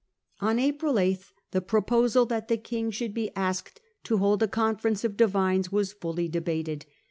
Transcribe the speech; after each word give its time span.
On 0.39 0.57
April 0.57 0.97
8 0.97 1.19
the 1.51 1.61
proposal 1.61 2.25
that 2.25 2.47
the 2.47 2.57
King 2.57 2.89
should 2.89 3.13
be 3.13 3.29
asked 3.35 3.79
to 4.05 4.17
hold 4.17 4.41
a 4.41 4.47
conference 4.47 5.03
of 5.03 5.15
divines 5.15 5.71
was 5.71 5.93
fully 5.93 6.27
debated. 6.27 6.87